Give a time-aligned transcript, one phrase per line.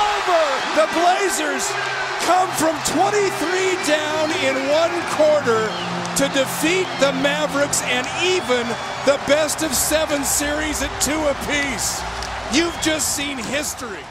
[0.00, 0.42] over.
[0.80, 1.64] The Blazers
[2.28, 5.62] come from 23 down in one quarter
[6.20, 8.64] to defeat the Mavericks and even
[9.04, 12.00] the best of seven series at two apiece.
[12.52, 14.04] You've just seen history.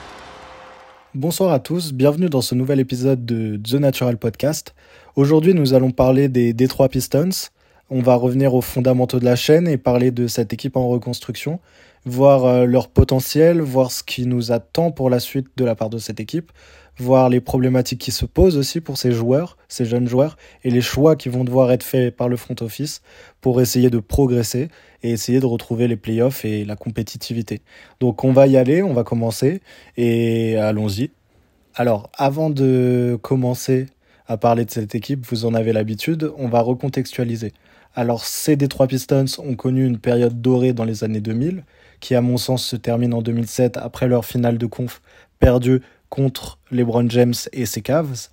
[1.15, 4.75] Bonsoir à tous, bienvenue dans ce nouvel épisode de The Natural Podcast.
[5.15, 7.49] Aujourd'hui, nous allons parler des Detroit Pistons.
[7.89, 11.59] On va revenir aux fondamentaux de la chaîne et parler de cette équipe en reconstruction,
[12.05, 15.89] voir euh, leur potentiel, voir ce qui nous attend pour la suite de la part
[15.89, 16.51] de cette équipe,
[16.97, 20.81] voir les problématiques qui se posent aussi pour ces joueurs, ces jeunes joueurs, et les
[20.81, 23.01] choix qui vont devoir être faits par le front office
[23.41, 24.69] pour essayer de progresser
[25.03, 27.61] et essayer de retrouver les playoffs et la compétitivité.
[27.99, 29.61] Donc on va y aller, on va commencer,
[29.97, 31.11] et allons-y.
[31.75, 33.85] Alors, avant de commencer
[34.27, 37.53] à parler de cette équipe, vous en avez l'habitude, on va recontextualiser.
[37.95, 41.63] Alors, ces Detroit Pistons ont connu une période dorée dans les années 2000,
[41.99, 45.01] qui à mon sens se termine en 2007 après leur finale de conf
[45.39, 48.29] perdue contre LeBron James et ses Cavs.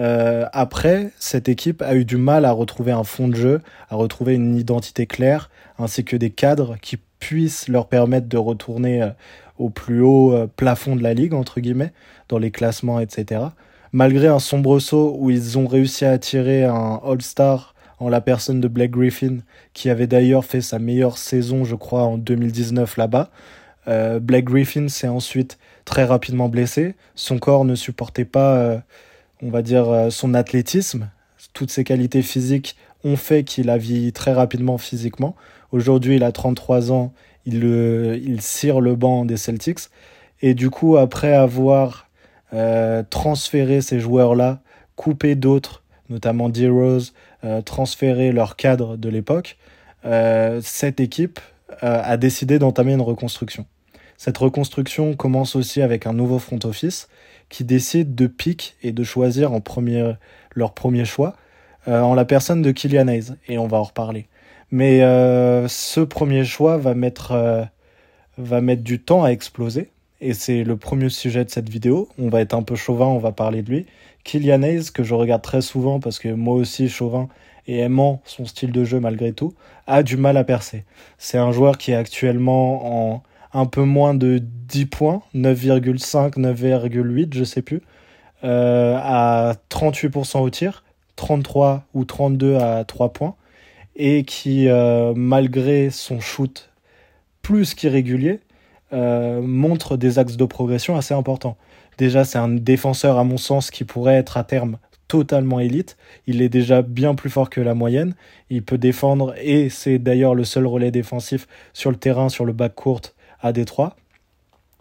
[0.00, 3.96] Euh, après, cette équipe a eu du mal à retrouver un fond de jeu, à
[3.96, 9.10] retrouver une identité claire, ainsi que des cadres qui puissent leur permettre de retourner euh,
[9.58, 11.92] au plus haut euh, plafond de la ligue, entre guillemets,
[12.28, 13.40] dans les classements, etc.
[13.92, 18.60] Malgré un sombre saut où ils ont réussi à attirer un All-Star en la personne
[18.60, 19.38] de Blake Griffin,
[19.72, 23.30] qui avait d'ailleurs fait sa meilleure saison, je crois, en 2019 là-bas.
[23.88, 26.94] Euh, Blake Griffin s'est ensuite très rapidement blessé.
[27.14, 28.78] Son corps ne supportait pas, euh,
[29.42, 31.08] on va dire, euh, son athlétisme.
[31.54, 35.34] Toutes ses qualités physiques ont fait qu'il a vieilli très rapidement physiquement.
[35.72, 37.12] Aujourd'hui, il a 33 ans,
[37.46, 39.88] il, il cire le banc des Celtics.
[40.42, 42.06] Et du coup, après avoir
[43.10, 44.60] transféré ces joueurs-là,
[44.96, 47.12] coupé d'autres, notamment D-Rose,
[47.44, 49.58] euh, transféré leur cadre de l'époque,
[50.04, 51.38] euh, cette équipe
[51.84, 53.64] euh, a décidé d'entamer une reconstruction.
[54.16, 57.08] Cette reconstruction commence aussi avec un nouveau front office
[57.48, 60.14] qui décide de pique et de choisir en premier,
[60.54, 61.36] leur premier choix
[61.86, 64.26] en la personne de Kylian Hayes, et on va en reparler.
[64.70, 64.98] Mais
[65.68, 67.68] ce premier choix va mettre,
[68.36, 69.90] va mettre du temps à exploser,
[70.20, 72.08] et c'est le premier sujet de cette vidéo.
[72.18, 73.86] On va être un peu chauvin, on va parler de lui.
[74.28, 77.28] Kylian Hayes, que je regarde très souvent parce que moi aussi, chauvin
[77.66, 79.54] et aimant son style de jeu malgré tout,
[79.86, 80.84] a du mal à percer.
[81.16, 83.22] C'est un joueur qui est actuellement en
[83.54, 87.80] un peu moins de 10 points, 9,5, 9,8, je sais plus,
[88.44, 90.84] euh, à 38% au tir,
[91.16, 93.34] 33 ou 32 à 3 points,
[93.96, 96.68] et qui, euh, malgré son shoot
[97.40, 98.40] plus qu'irrégulier,
[98.92, 101.56] euh, montre des axes de progression assez importants.
[101.98, 104.78] Déjà, c'est un défenseur, à mon sens, qui pourrait être à terme
[105.08, 105.96] totalement élite.
[106.26, 108.14] Il est déjà bien plus fort que la moyenne.
[108.50, 112.52] Il peut défendre et c'est d'ailleurs le seul relais défensif sur le terrain, sur le
[112.52, 113.00] back court
[113.40, 113.96] à Détroit.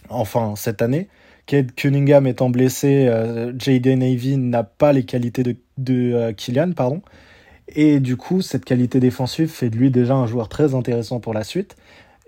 [0.09, 1.07] Enfin, cette année.
[1.45, 6.73] Kate Cunningham étant blessé, euh, Jaden Ivey n'a pas les qualités de, de euh, Kylian,
[6.73, 7.01] pardon.
[7.69, 11.33] Et du coup, cette qualité défensive fait de lui déjà un joueur très intéressant pour
[11.33, 11.77] la suite.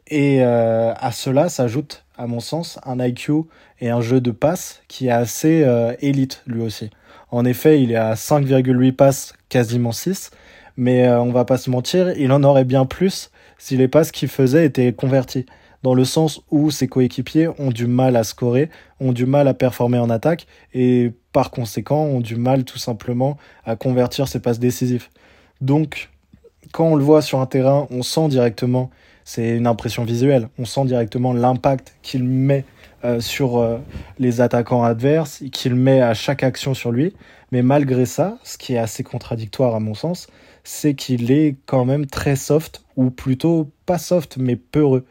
[0.07, 3.45] Et euh, à cela s'ajoute, à mon sens, un IQ
[3.79, 6.89] et un jeu de passe qui est assez euh, élite lui aussi.
[7.31, 10.31] En effet, il est à 5,8 passes, quasiment 6,
[10.75, 14.11] mais euh, on va pas se mentir, il en aurait bien plus si les passes
[14.11, 15.45] qu'il faisait étaient converties.
[15.81, 18.69] Dans le sens où ses coéquipiers ont du mal à scorer,
[18.99, 23.37] ont du mal à performer en attaque et par conséquent ont du mal tout simplement
[23.65, 25.07] à convertir ses passes décisives.
[25.61, 26.09] Donc,
[26.73, 28.89] quand on le voit sur un terrain, on sent directement
[29.29, 30.49] c'est une impression visuelle.
[30.57, 32.65] On sent directement l'impact qu'il met
[33.05, 33.77] euh, sur euh,
[34.17, 37.13] les attaquants adverses, qu'il met à chaque action sur lui.
[37.51, 40.29] Mais malgré ça, ce qui est assez contradictoire à mon sens,
[40.63, 45.05] c'est qu'il est quand même très soft, ou plutôt pas soft, mais peureux.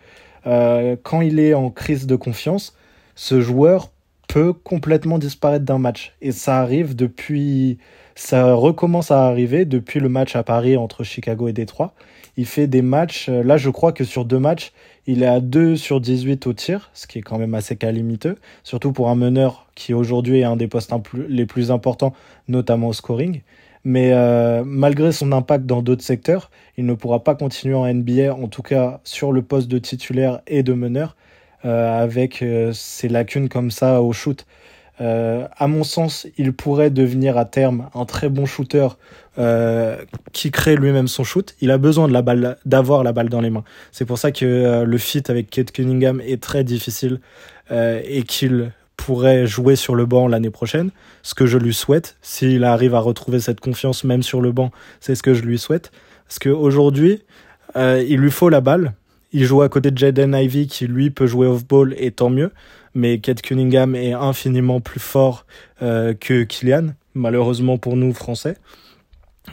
[0.49, 2.77] Euh, quand il est en crise de confiance,
[3.15, 3.93] ce joueur
[4.27, 6.17] peut complètement disparaître d'un match.
[6.23, 7.79] Et ça arrive depuis.
[8.17, 11.95] Ça recommence à arriver depuis le match à Paris entre Chicago et Détroit
[12.39, 13.29] il fait des matchs.
[13.29, 14.73] Euh, là, je crois que sur deux matchs,
[15.07, 18.37] il est à 2 sur 18 au tir, ce qui est quand même assez calimiteux,
[18.63, 20.93] surtout pour un meneur qui aujourd'hui est un des postes
[21.29, 22.15] les plus importants,
[22.47, 23.43] notamment au scoring.
[23.83, 28.33] Mais euh, malgré son impact dans d'autres secteurs, il ne pourra pas continuer en NBA,
[28.33, 31.17] en tout cas sur le poste de titulaire et de meneur,
[31.65, 34.47] euh, avec ses lacunes comme ça au shoot.
[35.01, 38.89] Euh, à mon sens, il pourrait devenir à terme un très bon shooter
[39.39, 39.97] euh,
[40.33, 41.55] qui crée lui-même son shoot.
[41.61, 43.65] Il a besoin de la balle, d'avoir la balle dans les mains.
[43.93, 47.21] C'est pour ça que euh, le fit avec Kate Cunningham est très difficile
[47.71, 50.91] et qu'il pourrait jouer sur le banc l'année prochaine.
[51.23, 54.71] Ce que je lui souhaite, s'il arrive à retrouver cette confiance même sur le banc,
[55.01, 55.93] c'est ce que je lui souhaite.
[56.27, 57.23] Parce qu'aujourd'hui,
[57.77, 58.95] il lui faut la balle
[59.33, 62.51] il joue à côté de Jaden Ivy qui lui peut jouer off-ball et tant mieux.
[62.95, 65.47] Mais Kate Cunningham est infiniment plus fort
[65.83, 68.57] euh, que Kylian, malheureusement pour nous français.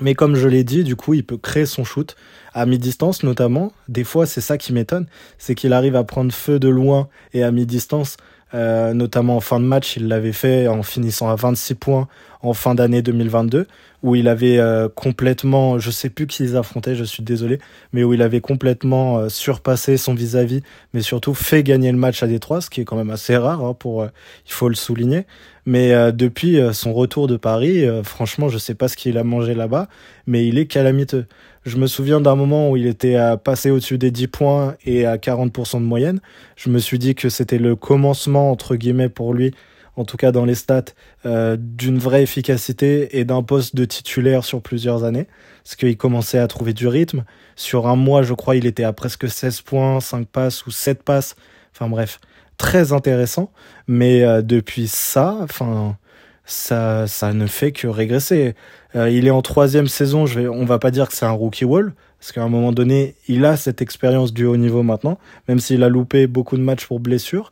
[0.01, 2.15] Mais comme je l'ai dit, du coup, il peut créer son shoot
[2.53, 3.71] à mi-distance notamment.
[3.87, 7.43] Des fois, c'est ça qui m'étonne, c'est qu'il arrive à prendre feu de loin et
[7.43, 8.17] à mi-distance.
[8.53, 12.07] Euh, notamment en fin de match, il l'avait fait en finissant à 26 points
[12.41, 13.65] en fin d'année 2022,
[14.03, 17.59] où il avait euh, complètement, je sais plus qui ils affrontaient, je suis désolé,
[17.91, 20.61] mais où il avait complètement euh, surpassé son vis-à-vis,
[20.93, 23.63] mais surtout fait gagner le match à Détroit, ce qui est quand même assez rare,
[23.63, 25.25] hein, pour, il faut le souligner.
[25.65, 29.87] Mais depuis son retour de Paris, franchement, je sais pas ce qu'il a mangé là-bas,
[30.27, 31.25] mais il est calamiteux.
[31.65, 35.07] Je me souviens d'un moment où il était à passer au-dessus des 10 points et
[35.07, 36.19] à 40% de moyenne.
[36.55, 39.51] Je me suis dit que c'était le commencement, entre guillemets, pour lui,
[39.95, 40.93] en tout cas dans les stats,
[41.25, 45.25] euh, d'une vraie efficacité et d'un poste de titulaire sur plusieurs années.
[45.63, 47.23] Parce qu'il commençait à trouver du rythme.
[47.55, 51.01] Sur un mois, je crois, il était à presque 16 points, 5 passes ou 7
[51.01, 51.35] passes.
[51.73, 52.19] Enfin bref,
[52.57, 53.51] très intéressant.
[53.87, 55.97] Mais euh, depuis ça, enfin
[56.45, 58.55] ça, ça ne fait que régresser.
[58.95, 61.31] Euh, il est en troisième saison, je vais, on va pas dire que c'est un
[61.31, 65.17] rookie wall, parce qu'à un moment donné, il a cette expérience du haut niveau maintenant,
[65.47, 67.51] même s'il a loupé beaucoup de matchs pour blessure.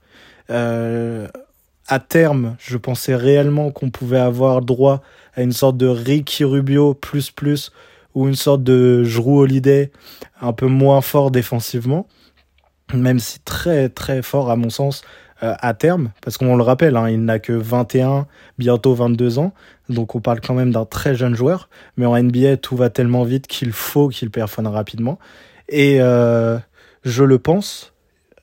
[0.49, 1.27] Euh,
[1.87, 5.01] à terme, je pensais réellement qu'on pouvait avoir droit
[5.35, 7.71] à une sorte de Ricky Rubio plus plus
[8.15, 9.91] ou une sorte de Drew Holiday
[10.39, 12.07] un peu moins fort défensivement,
[12.93, 15.03] même si très très fort à mon sens
[15.43, 19.53] euh, à terme, parce qu'on le rappelle, hein, il n'a que 21, bientôt 22 ans,
[19.89, 21.67] donc on parle quand même d'un très jeune joueur,
[21.97, 25.19] mais en NBA, tout va tellement vite qu'il faut qu'il performe rapidement.
[25.67, 26.57] Et euh,
[27.03, 27.93] je le pense,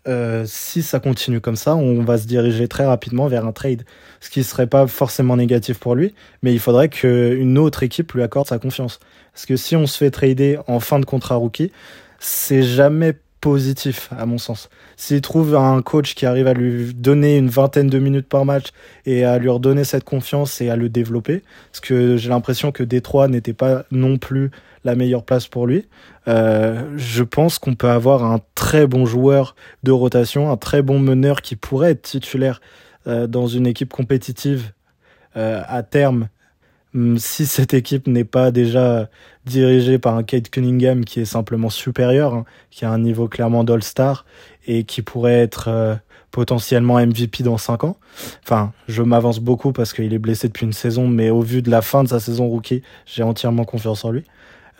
[0.08, 3.85] euh, si ça continue comme ça, on va se diriger très rapidement vers un trade,
[4.20, 8.23] ce qui serait pas forcément négatif pour lui, mais il faudrait qu'une autre équipe lui
[8.23, 9.00] accorde sa confiance.
[9.32, 11.73] Parce que si on se fait trader en fin de contrat rookie,
[12.19, 14.69] c'est jamais positif à mon sens.
[14.96, 18.66] S'il trouve un coach qui arrive à lui donner une vingtaine de minutes par match
[19.06, 22.82] et à lui redonner cette confiance et à le développer, parce que j'ai l'impression que
[22.82, 24.50] Détroit n'était pas non plus
[24.84, 25.87] la meilleure place pour lui,
[26.28, 30.98] euh, je pense qu'on peut avoir un très bon joueur de rotation, un très bon
[30.98, 32.60] meneur qui pourrait être titulaire
[33.06, 34.72] euh, dans une équipe compétitive
[35.37, 36.28] euh, à terme
[37.16, 39.08] si cette équipe n'est pas déjà
[39.46, 43.64] dirigée par un Kate Cunningham qui est simplement supérieur, hein, qui a un niveau clairement
[43.64, 44.25] d'All-Star
[44.66, 45.94] et qui pourrait être euh,
[46.31, 47.96] potentiellement MVP dans 5 ans.
[48.44, 51.70] Enfin, je m'avance beaucoup parce qu'il est blessé depuis une saison, mais au vu de
[51.70, 54.25] la fin de sa saison rookie, j'ai entièrement confiance en lui.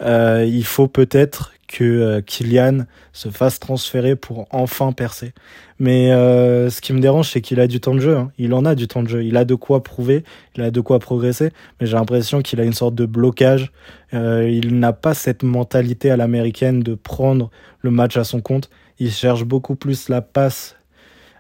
[0.01, 5.33] Euh, il faut peut-être que euh, Kylian se fasse transférer pour enfin percer.
[5.79, 8.17] Mais euh, ce qui me dérange, c'est qu'il a du temps de jeu.
[8.17, 8.33] Hein.
[8.39, 9.25] Il en a du temps de jeu.
[9.25, 10.25] Il a de quoi prouver,
[10.57, 11.51] il a de quoi progresser.
[11.81, 13.71] Mais j'ai l'impression qu'il a une sorte de blocage.
[14.15, 17.51] Euh, il n'a pas cette mentalité à l'américaine de prendre
[17.81, 18.69] le match à son compte.
[18.99, 20.77] Il cherche beaucoup plus la passe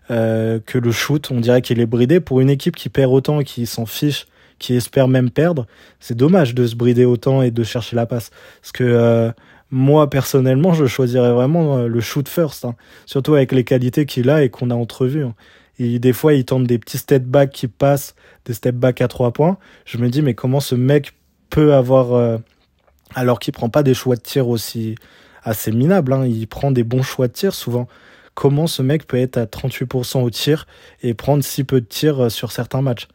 [0.08, 1.30] que le shoot.
[1.30, 4.26] On dirait qu'il est bridé pour une équipe qui perd autant qui s'en fiche
[4.60, 5.66] qui espère même perdre,
[5.98, 8.30] c'est dommage de se brider autant et de chercher la passe.
[8.60, 9.32] Parce que
[9.70, 12.74] moi, personnellement, je choisirais vraiment euh, le shoot first, hein.
[13.06, 15.24] surtout avec les qualités qu'il a et qu'on a entrevues.
[15.24, 15.34] Hein.
[15.78, 18.14] Et des fois, il tente des petits step back qui passent,
[18.44, 19.58] des step back à trois points.
[19.84, 21.14] Je me dis, mais comment ce mec
[21.48, 22.38] peut avoir, euh,
[23.14, 24.96] alors qu'il prend pas des choix de tir aussi
[25.42, 27.88] assez minables, hein, il prend des bons choix de tir souvent.
[28.34, 30.66] Comment ce mec peut être à 38% au tir
[31.02, 33.08] et prendre si peu de tirs euh, sur certains matchs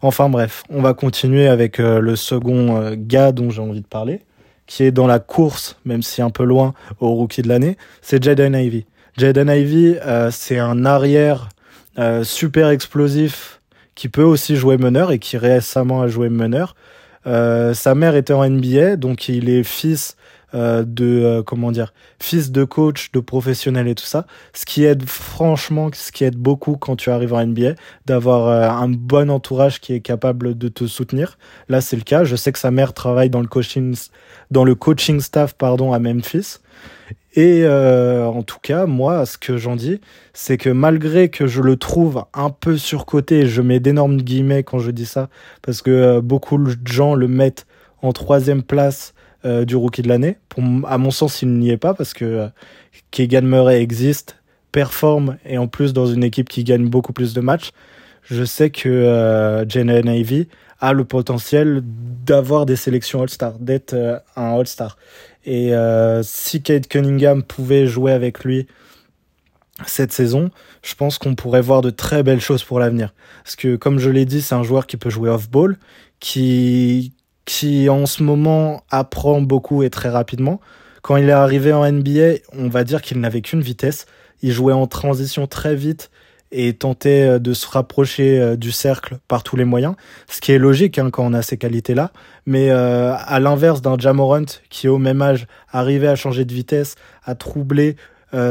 [0.00, 4.20] Enfin bref, on va continuer avec le second gars dont j'ai envie de parler
[4.66, 8.22] qui est dans la course, même si un peu loin, au rookie de l'année, c'est
[8.22, 8.86] Jaden Ivy.
[9.18, 11.50] Jaden Ivy, euh, c'est un arrière
[11.98, 13.60] euh, super explosif
[13.94, 16.74] qui peut aussi jouer meneur et qui récemment a joué meneur.
[17.26, 20.16] Euh, sa mère était en NBA, donc il est fils
[20.54, 24.26] euh, de euh, comment dire fils de coach de professionnel et tout ça.
[24.52, 27.72] Ce qui aide franchement ce qui aide beaucoup quand tu arrives en NBA
[28.04, 31.38] d'avoir euh, un bon entourage qui est capable de te soutenir.
[31.70, 32.24] Là c'est le cas.
[32.24, 33.96] Je sais que sa mère travaille dans le coaching
[34.50, 36.58] dans le coaching staff pardon à Memphis
[37.34, 40.00] et en tout cas, moi, ce que j'en dis,
[40.32, 44.78] c'est que malgré que je le trouve un peu surcoté, je mets d'énormes guillemets quand
[44.78, 45.28] je dis ça,
[45.62, 47.66] parce que beaucoup de gens le mettent
[48.02, 50.36] en troisième place euh, du rookie de l'année.
[50.86, 52.48] À mon sens, il n'y est pas parce que euh,
[53.10, 54.36] Keegan Murray existe,
[54.70, 57.72] performe et en plus dans une équipe qui gagne beaucoup plus de matchs.
[58.22, 60.46] Je sais que euh, Jalen Ivy
[60.80, 64.96] a le potentiel d'avoir des sélections All-Star, d'être euh, un All-Star.
[65.44, 65.72] Et
[66.22, 68.66] si Kate Cunningham pouvait jouer avec lui
[69.86, 70.50] cette saison,
[70.82, 73.14] je pense qu'on pourrait voir de très belles choses pour l'avenir.
[73.44, 75.78] Parce que, comme je l'ai dit, c'est un joueur qui peut jouer off-ball,
[76.20, 77.12] qui,
[77.44, 80.60] qui en ce moment apprend beaucoup et très rapidement.
[81.02, 84.06] Quand il est arrivé en NBA, on va dire qu'il n'avait qu'une vitesse.
[84.42, 86.10] Il jouait en transition très vite
[86.52, 89.94] et tentait euh, de se rapprocher euh, du cercle par tous les moyens,
[90.28, 92.12] ce qui est logique hein, quand on a ces qualités-là.
[92.46, 96.94] Mais euh, à l'inverse d'un Jamorant qui au même âge arrivait à changer de vitesse,
[97.24, 97.96] à troubler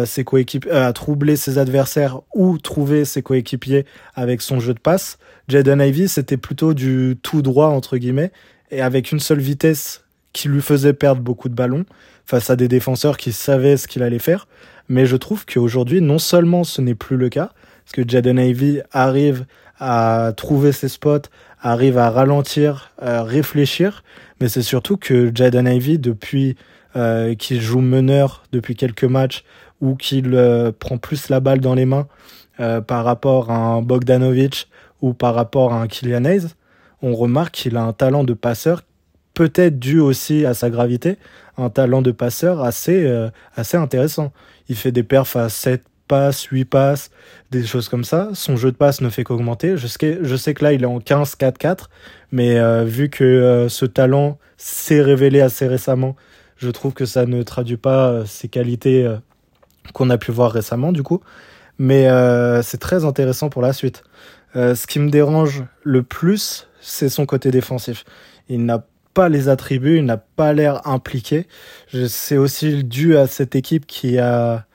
[0.05, 5.17] ses coéquipiers, à troubler ses adversaires ou trouver ses coéquipiers avec son jeu de passe,
[5.47, 8.31] Jaden Ivy c'était plutôt du tout droit entre guillemets
[8.69, 10.03] et avec une seule vitesse
[10.33, 11.85] qui lui faisait perdre beaucoup de ballons
[12.25, 14.47] face à des défenseurs qui savaient ce qu'il allait faire.
[14.87, 17.51] Mais je trouve qu'aujourd'hui, non seulement ce n'est plus le cas,
[17.83, 19.45] parce que Jaden Ivy arrive
[19.79, 21.27] à trouver ses spots,
[21.59, 24.03] arrive à ralentir, à réfléchir,
[24.39, 26.55] mais c'est surtout que Jaden Ivy, depuis
[26.95, 29.43] euh, qu'il joue meneur depuis quelques matchs,
[29.81, 32.07] ou qu'il euh, prend plus la balle dans les mains
[32.59, 34.67] euh, par rapport à un Bogdanovic
[35.01, 36.47] ou par rapport à un Kylian Hayes,
[37.01, 38.83] on remarque qu'il a un talent de passeur,
[39.33, 41.17] peut-être dû aussi à sa gravité,
[41.57, 43.09] un talent de passeur assez,
[43.55, 44.31] assez intéressant.
[44.69, 47.09] Il fait des perfs à 7 passes, 8 passes,
[47.51, 48.31] des choses comme ça.
[48.33, 49.77] Son jeu de passe ne fait qu'augmenter.
[49.77, 51.85] Je sais, je sais que là, il est en 15-4-4,
[52.33, 56.17] mais euh, vu que euh, ce talent s'est révélé assez récemment,
[56.57, 59.09] je trouve que ça ne traduit pas euh, ses qualités
[59.93, 61.21] qu'on a pu voir récemment, du coup.
[61.79, 62.07] Mais
[62.61, 64.03] c'est très intéressant pour la suite.
[64.53, 68.03] ce qui me dérange le plus, c'est son côté défensif.
[68.49, 71.47] Il n'a pas les attributs, il n'a pas l'air impliqué.
[72.07, 74.65] C'est aussi dû à cette équipe qui a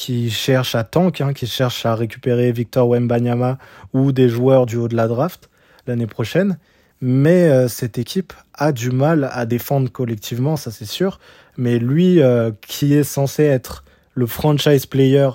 [0.00, 3.58] qui cherche à tank, hein, qui cherche à récupérer Victor Wembanyama
[3.92, 5.50] ou des joueurs du haut de la draft
[5.86, 6.56] l'année prochaine.
[7.02, 11.20] Mais euh, cette équipe a du mal à défendre collectivement, ça c'est sûr.
[11.58, 15.28] Mais lui, euh, qui est censé être le franchise player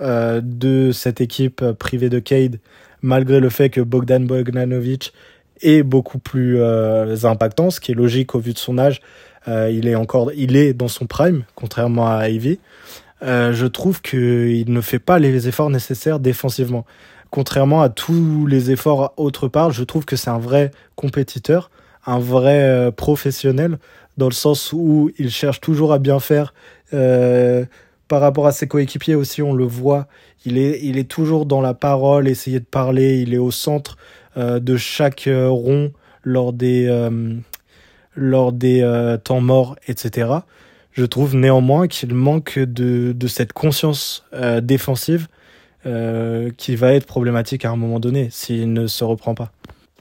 [0.00, 2.60] euh, de cette équipe privée de Cade,
[3.02, 5.14] malgré le fait que Bogdan Bogdanovic
[5.62, 6.62] est beaucoup plus
[7.24, 9.00] impactant, ce qui est logique au vu de son âge.
[9.48, 12.60] il est encore, il est dans son prime, contrairement à Ivy.
[13.22, 16.84] Euh, je trouve qu'il ne fait pas les efforts nécessaires défensivement.
[17.30, 21.70] Contrairement à tous les efforts autre part, je trouve que c'est un vrai compétiteur,
[22.04, 23.78] un vrai euh, professionnel,
[24.16, 26.54] dans le sens où il cherche toujours à bien faire.
[26.94, 27.64] Euh,
[28.08, 30.06] par rapport à ses coéquipiers aussi, on le voit,
[30.44, 33.96] il est, il est toujours dans la parole, essayer de parler, il est au centre
[34.36, 35.92] de chaque rond
[36.22, 37.08] lors des,
[38.14, 40.28] lors des temps morts, etc.
[40.96, 45.28] Je trouve néanmoins qu'il manque de, de, cette conscience euh, défensive
[45.84, 49.52] euh, qui va être problématique à un moment donné s'il ne se reprend pas.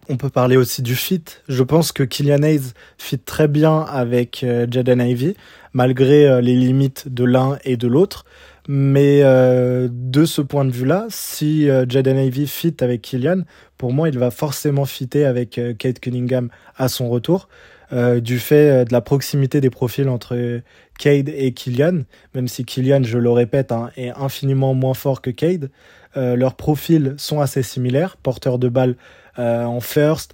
[0.07, 1.23] On peut parler aussi du fit.
[1.47, 5.35] Je pense que Kylian Hayes fit très bien avec euh, Jaden Ivey,
[5.73, 8.23] malgré euh, les limites de l'un et de l'autre.
[8.67, 13.41] Mais euh, de ce point de vue-là, si Jaden Ivey fit avec Kylian,
[13.77, 17.47] pour moi, il va forcément fitter avec Kate Cunningham à son retour.
[17.93, 20.61] Euh, du fait euh, de la proximité des profils entre
[20.97, 22.01] Cade et Kylian,
[22.33, 25.69] même si Kylian, je le répète, hein, est infiniment moins fort que Cade.
[26.17, 28.95] Euh, leurs profils sont assez similaires, porteur de balle
[29.37, 30.33] en first,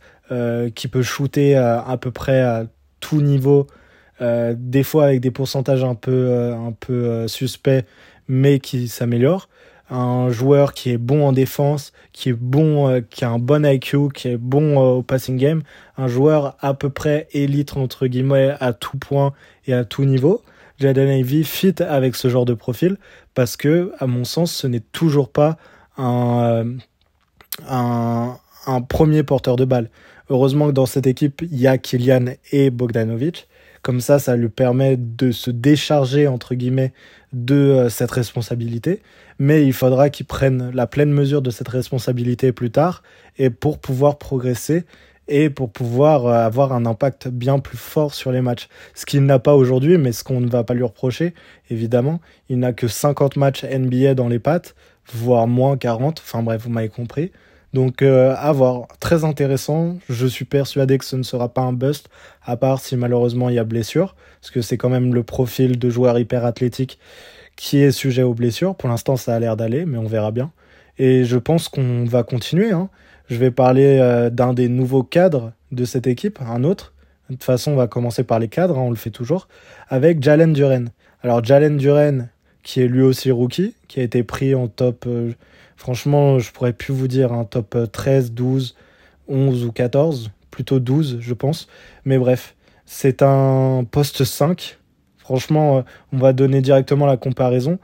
[0.75, 2.65] qui peut shooter à peu près à
[2.99, 3.65] tout niveau,
[4.21, 7.83] des fois avec des pourcentages un peu, un peu suspects,
[8.27, 9.49] mais qui s'améliorent
[9.91, 13.65] un joueur qui est bon en défense, qui est bon, euh, qui a un bon
[13.65, 15.63] IQ, qui est bon euh, au passing game,
[15.97, 19.33] un joueur à peu près élite entre guillemets à tout point
[19.67, 20.41] et à tout niveau.
[20.79, 22.97] Jaden Ivey fit avec ce genre de profil
[23.35, 25.57] parce que, à mon sens, ce n'est toujours pas
[25.97, 26.73] un, euh,
[27.69, 29.89] un, un premier porteur de balle.
[30.29, 33.49] Heureusement que dans cette équipe, il y a Kylian et Bogdanovic.
[33.81, 36.93] Comme ça, ça lui permet de se décharger, entre guillemets,
[37.33, 39.01] de cette responsabilité
[39.41, 43.01] mais il faudra qu'ils prennent la pleine mesure de cette responsabilité plus tard
[43.39, 44.85] et pour pouvoir progresser
[45.27, 48.69] et pour pouvoir euh, avoir un impact bien plus fort sur les matchs.
[48.93, 51.33] Ce qu'il n'a pas aujourd'hui, mais ce qu'on ne va pas lui reprocher,
[51.71, 54.75] évidemment, il n'a que 50 matchs NBA dans les pattes,
[55.11, 57.31] voire moins 40, enfin bref, vous m'avez compris.
[57.73, 61.73] Donc euh, à voir, très intéressant, je suis persuadé que ce ne sera pas un
[61.73, 62.09] bust,
[62.45, 65.79] à part si malheureusement il y a blessure, parce que c'est quand même le profil
[65.79, 66.99] de joueur hyper athlétique
[67.61, 68.73] qui est sujet aux blessures.
[68.73, 70.51] Pour l'instant, ça a l'air d'aller, mais on verra bien.
[70.97, 72.71] Et je pense qu'on va continuer.
[72.71, 72.89] Hein.
[73.29, 76.91] Je vais parler euh, d'un des nouveaux cadres de cette équipe, un autre.
[77.29, 79.47] De toute façon, on va commencer par les cadres, hein, on le fait toujours,
[79.89, 80.89] avec Jalen Duren.
[81.21, 82.29] Alors Jalen Duren,
[82.63, 85.31] qui est lui aussi rookie, qui a été pris en top, euh,
[85.77, 88.75] franchement, je pourrais plus vous dire, un top 13, 12,
[89.27, 91.67] 11 ou 14, plutôt 12, je pense.
[92.05, 92.55] Mais bref,
[92.87, 94.79] c'est un poste 5
[95.21, 95.81] Franchement, euh,
[96.13, 97.79] on va donner directement la comparaison.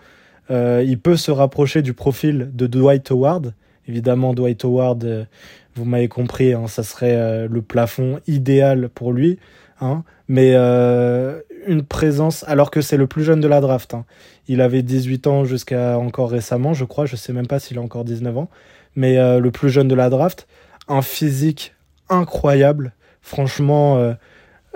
[0.50, 3.54] Euh, il peut se rapprocher du profil de Dwight Howard
[3.90, 5.28] Évidemment, Dwight Howard,
[5.76, 9.40] vous m'avez compris, hein, ça serait le plafond idéal pour lui.
[9.80, 13.94] Hein, mais une présence, alors que c'est le plus jeune de la draft.
[13.94, 14.04] Hein.
[14.50, 17.06] Il avait 18 ans jusqu'à encore récemment, je crois.
[17.06, 18.50] Je sais même pas s'il a encore 19 ans.
[18.98, 20.50] Mais le plus jeune de la draft.
[20.90, 21.74] Un physique
[22.10, 22.94] incroyable.
[23.22, 24.14] Franchement, euh,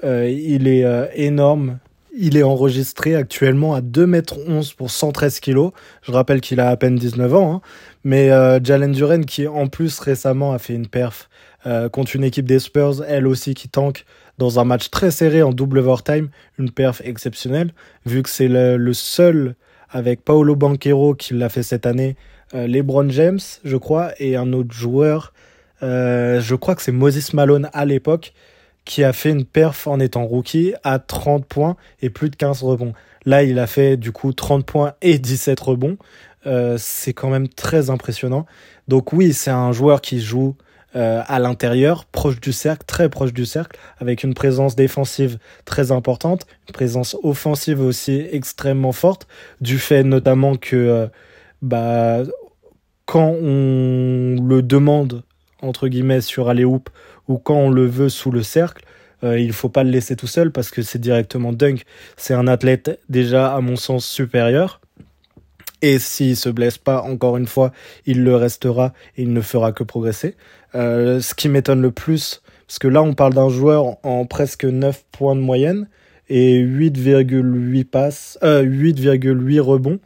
[0.04, 1.80] euh, il est euh, énorme.
[2.16, 5.70] Il est enregistré actuellement à 2m11 pour 113 kg.
[6.02, 7.56] Je rappelle qu'il a à peine 19 ans.
[7.56, 7.62] Hein.
[8.04, 8.30] Mais
[8.64, 11.30] Jalen Duren, qui en plus récemment a fait une perf
[11.92, 14.06] contre une équipe des Spurs, elle aussi qui tank
[14.40, 17.72] dans un match très serré en double overtime, une perf exceptionnelle,
[18.06, 19.56] vu que c'est le, seul
[19.90, 22.16] avec Paolo Banquero qui l'a fait cette année,
[22.54, 25.32] LeBron James, je crois, et un autre joueur
[25.84, 28.34] euh, je crois que c'est Moses Malone à l'époque
[28.86, 32.64] qui a fait une perf en étant rookie à 30 points et plus de 15
[32.64, 32.94] rebonds.
[33.26, 35.98] Là, il a fait du coup 30 points et 17 rebonds.
[36.48, 38.46] Euh, c'est quand même très impressionnant.
[38.88, 40.56] Donc oui, c'est un joueur qui joue
[40.96, 45.92] euh, à l'intérieur, proche du cercle, très proche du cercle, avec une présence défensive très
[45.92, 49.28] importante, une présence offensive aussi extrêmement forte,
[49.62, 51.08] du fait notamment que
[51.62, 52.24] bah,
[53.06, 55.24] quand on le demande
[55.62, 56.90] entre guillemets sur aller hoop
[57.28, 58.84] ou quand on le veut sous le cercle,
[59.24, 61.84] euh, il faut pas le laisser tout seul parce que c'est directement dunk.
[62.18, 64.82] C'est un athlète déjà à mon sens supérieur.
[65.82, 67.72] Et s'il se blesse pas, encore une fois,
[68.06, 70.36] il le restera et il ne fera que progresser.
[70.76, 74.64] Euh, ce qui m'étonne le plus, parce que là on parle d'un joueur en presque
[74.64, 75.88] 9 points de moyenne
[76.30, 80.00] et 8,8 passes, euh, 8,8 rebonds.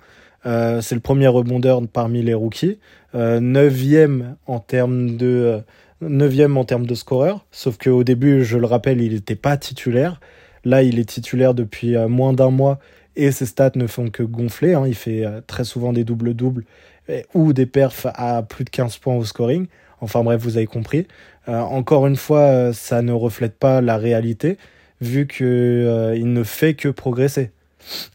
[0.46, 2.80] Euh, c'est le premier rebondeur parmi les rookies.
[3.16, 5.64] Euh, neuvième en termes de
[6.02, 7.46] euh, en termes de scoreur.
[7.52, 10.20] Sauf qu'au début, je le rappelle, il n'était pas titulaire.
[10.66, 12.80] Là, il est titulaire depuis moins d'un mois
[13.16, 14.74] et ses stats ne font que gonfler.
[14.74, 14.84] Hein.
[14.88, 16.66] Il fait très souvent des doubles-doubles
[17.34, 19.68] ou des perfs à plus de 15 points au scoring.
[20.02, 21.08] Enfin bref, vous avez compris.
[21.48, 24.58] encore une fois, ça ne reflète pas la réalité
[25.02, 27.52] vu qu'il ne fait que progresser.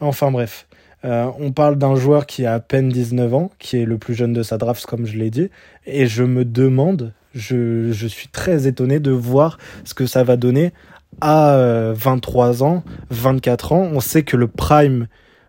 [0.00, 0.66] Enfin bref.
[1.04, 4.14] Euh, on parle d'un joueur qui a à peine 19 ans, qui est le plus
[4.14, 5.48] jeune de sa draft, comme je l'ai dit,
[5.86, 10.72] et je me demande, je, suis très étonné de voir ce que ça va donner
[11.20, 13.88] à 23 euh, ans, 24 ans.
[13.92, 15.06] On sait que le prime,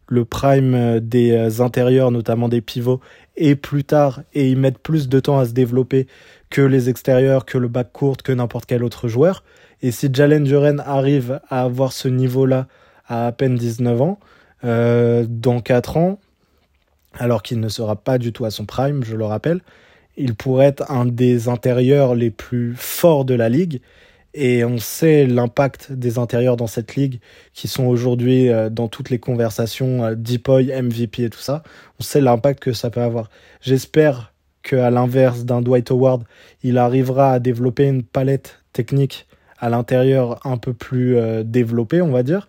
[0.07, 3.01] le prime euh, des intérieurs, notamment des pivots,
[3.35, 6.07] est plus tard et ils mettent plus de temps à se développer
[6.49, 9.43] que les extérieurs, que le back court, que n'importe quel autre joueur.
[9.81, 12.67] Et si Jalen Duren arrive à avoir ce niveau-là
[13.07, 14.19] à à peine 19 ans,
[14.63, 16.19] euh, dans 4 ans,
[17.17, 19.61] alors qu'il ne sera pas du tout à son prime, je le rappelle,
[20.17, 23.81] il pourrait être un des intérieurs les plus forts de la ligue.
[24.33, 27.19] Et on sait l'impact des intérieurs dans cette ligue
[27.53, 31.63] qui sont aujourd'hui euh, dans toutes les conversations euh, Deepoy, MVP et tout ça.
[31.99, 33.29] On sait l'impact que ça peut avoir.
[33.59, 36.23] J'espère qu'à l'inverse d'un Dwight Howard,
[36.63, 39.27] il arrivera à développer une palette technique
[39.59, 42.47] à l'intérieur un peu plus développée, on va dire,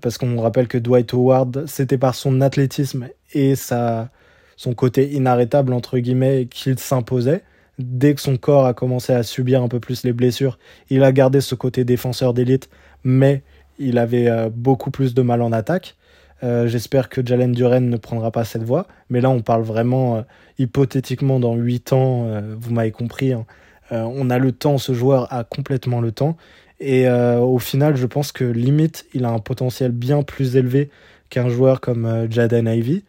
[0.00, 4.10] parce qu'on rappelle que Dwight Howard, c'était par son athlétisme et sa,
[4.56, 7.42] son côté inarrêtable, entre guillemets, qu'il s'imposait.
[7.78, 10.58] Dès que son corps a commencé à subir un peu plus les blessures,
[10.90, 12.68] il a gardé ce côté défenseur d'élite,
[13.02, 13.42] mais
[13.78, 15.96] il avait euh, beaucoup plus de mal en attaque.
[16.42, 20.16] Euh, j'espère que Jalen Duren ne prendra pas cette voie, mais là on parle vraiment
[20.16, 20.22] euh,
[20.58, 23.32] hypothétiquement dans 8 ans, vous m'avez compris.
[23.32, 23.46] Hein.
[23.90, 26.36] on a le temps, ce joueur a complètement le temps,
[26.80, 30.90] et euh, au final, je pense que limite, il a un potentiel bien plus élevé
[31.28, 33.04] qu'un joueur comme euh, Jaden Ivy.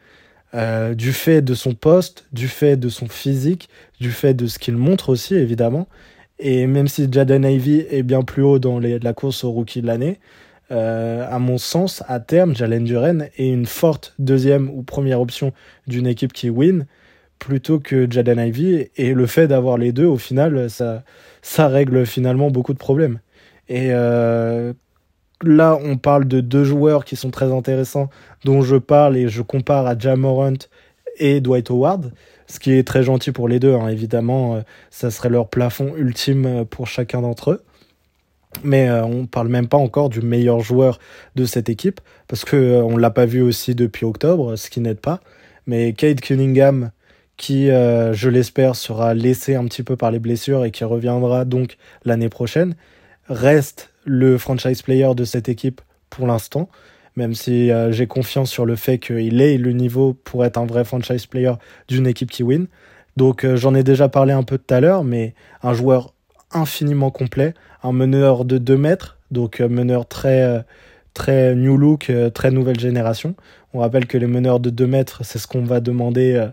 [0.54, 3.70] Euh, du fait de son poste, du fait de son physique,
[4.02, 5.88] du fait de ce qu'il montre aussi, évidemment.
[6.40, 9.88] Et même si Jaden Ivy est bien plus haut dans la course au rookie de
[9.88, 10.20] l'année,
[10.70, 15.54] à mon sens, à terme, Jalen Duren est une forte deuxième ou première option
[15.86, 16.86] d'une équipe qui win
[17.40, 18.88] plutôt que Jaden Ivy.
[18.98, 21.04] Et le fait d'avoir les deux, au final, ça,
[21.42, 23.20] ça règle finalement beaucoup de problèmes.
[23.72, 24.74] Et euh,
[25.42, 28.10] là, on parle de deux joueurs qui sont très intéressants,
[28.44, 30.68] dont je parle et je compare à Jamorant
[31.20, 32.12] et Dwight Howard,
[32.48, 33.88] ce qui est très gentil pour les deux, hein.
[33.88, 37.62] évidemment, euh, ça serait leur plafond ultime pour chacun d'entre eux.
[38.66, 41.00] Mais euh, on parle même pas encore du meilleur joueur
[41.36, 45.00] de cette équipe, parce que on l'a pas vu aussi depuis octobre, ce qui n'aide
[45.00, 45.22] pas.
[45.66, 46.92] Mais Kate Cunningham,
[47.38, 51.78] qui, je l'espère, sera laissé un petit peu par les blessures et qui reviendra donc
[52.04, 52.76] l'année prochaine,
[53.32, 56.70] reste le franchise player de cette équipe pour l'instant,
[57.16, 60.66] même si euh, j'ai confiance sur le fait qu'il ait le niveau pour être un
[60.66, 61.54] vrai franchise player
[61.88, 62.68] d'une équipe qui win.
[63.18, 66.14] Donc euh, j'en ai déjà parlé un peu tout à l'heure, mais un joueur
[66.52, 70.66] infiniment complet, un meneur de 2 mètres, donc euh, meneur très,
[71.14, 73.36] très new look, très nouvelle génération.
[73.74, 76.50] On rappelle que les meneurs de 2 mètres, c'est ce qu'on va demander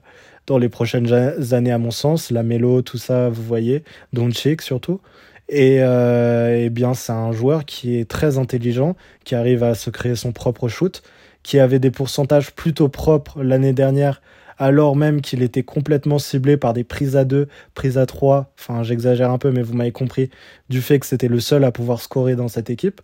[0.46, 1.12] dans les prochaines
[1.52, 2.30] années, à mon sens.
[2.30, 2.44] La
[2.84, 3.82] tout ça, vous voyez.
[4.12, 5.00] Doncic surtout.
[5.48, 9.90] Et, euh, eh bien, c'est un joueur qui est très intelligent, qui arrive à se
[9.90, 11.02] créer son propre shoot,
[11.42, 14.20] qui avait des pourcentages plutôt propres l'année dernière,
[14.58, 18.52] alors même qu'il était complètement ciblé par des prises à deux, prises à trois.
[18.58, 20.30] Enfin, j'exagère un peu, mais vous m'avez compris,
[20.68, 23.00] du fait que c'était le seul à pouvoir scorer dans cette équipe.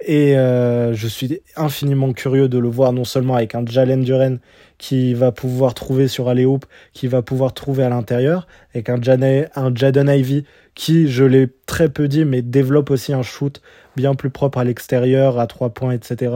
[0.00, 4.38] Et euh, je suis infiniment curieux de le voir non seulement avec un Jalen Duren
[4.76, 9.00] qui va pouvoir trouver sur Hoop, qui va pouvoir trouver à l'intérieur, avec un,
[9.54, 13.62] un Jaden Ivy qui, je l'ai très peu dit, mais développe aussi un shoot
[13.96, 16.34] bien plus propre à l'extérieur, à trois points, etc.,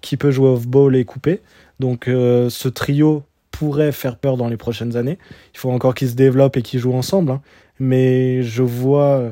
[0.00, 1.40] qui peut jouer off-ball et couper.
[1.80, 5.18] Donc euh, ce trio pourrait faire peur dans les prochaines années.
[5.52, 7.42] Il faut encore qu'ils se développent et qu'ils jouent ensemble, hein.
[7.78, 9.30] mais je vois,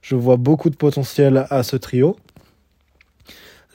[0.00, 2.16] je vois beaucoup de potentiel à ce trio.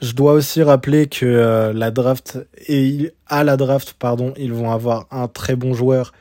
[0.02, 4.70] Je dois aussi rappeler que euh, la draft et à la draft pardon, ils vont
[4.70, 6.12] avoir un très bon joueur.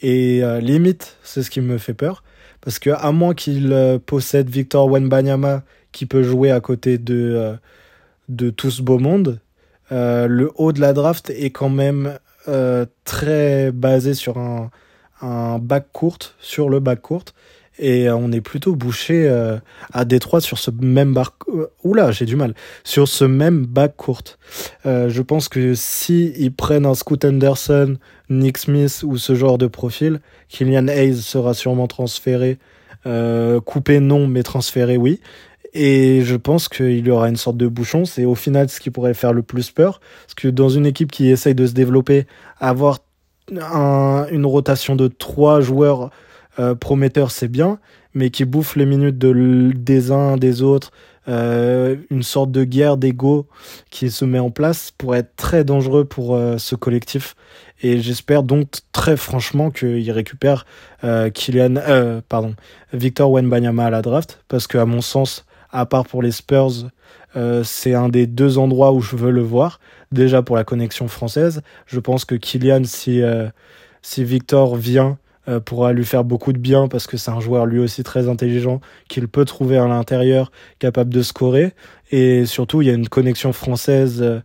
[0.00, 2.24] Et euh, limite, c'est ce qui me fait peur.
[2.60, 7.56] Parce que à moins qu'ils euh, possèdent Victor Wenbanyama qui peut jouer à côté de
[8.28, 9.40] de tout ce beau monde,
[9.90, 12.18] le haut de la draft est quand même
[13.04, 14.70] très basé sur un
[15.22, 17.24] un bac court, sur le bac court
[17.80, 19.56] et euh, on est plutôt bouché euh,
[19.92, 23.96] à Détroit sur ce même bar euh, oula j'ai du mal sur ce même bac
[23.96, 24.22] court
[24.84, 27.96] je pense que si prennent un Scoot Anderson
[28.28, 32.58] Nick Smith ou ce genre de profil Killian Hayes sera sûrement transféré
[33.64, 35.20] coupé non mais transféré oui
[35.72, 38.04] et je pense qu'il y aura une sorte de bouchon.
[38.04, 40.00] C'est au final ce qui pourrait faire le plus peur.
[40.26, 42.26] Parce que dans une équipe qui essaye de se développer,
[42.58, 42.98] avoir
[43.50, 46.10] une rotation de trois joueurs
[46.58, 47.78] euh, prometteur, c'est bien,
[48.14, 50.90] mais qui bouffe les minutes de, des uns, des autres,
[51.28, 53.46] euh, une sorte de guerre d'ego
[53.90, 57.36] qui se met en place pour être très dangereux pour euh, ce collectif.
[57.82, 60.66] Et j'espère donc très franchement qu'il récupère
[61.32, 62.54] Kylian, pardon,
[62.92, 66.90] Victor Wenbanyama à la draft, parce que à mon sens, à part pour les Spurs,
[67.64, 69.80] c'est un des deux endroits où je veux le voir.
[70.12, 73.22] Déjà pour la connexion française, je pense que Kylian, si
[74.02, 75.16] si Victor vient
[75.48, 78.28] euh, pourra lui faire beaucoup de bien parce que c'est un joueur lui aussi très
[78.28, 81.72] intelligent qu'il peut trouver à l'intérieur, capable de scorer.
[82.10, 84.40] Et surtout, il y a une connexion française euh,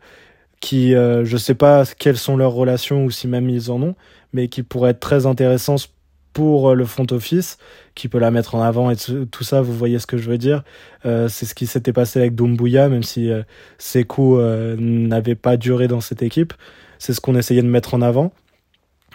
[0.61, 3.95] qui, euh, je sais pas quelles sont leurs relations ou si même ils en ont,
[4.31, 5.89] mais qui pourrait être très intéressante
[6.31, 7.57] pour le front office,
[7.93, 10.37] qui peut la mettre en avant et tout ça, vous voyez ce que je veux
[10.37, 10.63] dire.
[11.03, 13.29] c'est ce qui s'était passé avec Doumbouya, même si
[13.77, 14.41] ses coups
[14.77, 16.53] n'avaient pas duré dans cette équipe.
[16.99, 18.33] C'est ce qu'on essayait de mettre en avant.